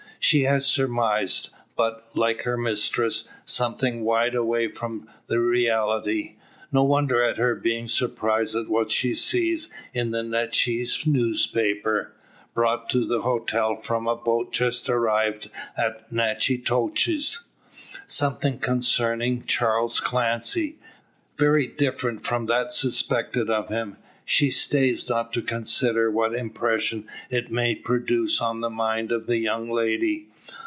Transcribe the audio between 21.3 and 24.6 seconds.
very different from that suspected of him. She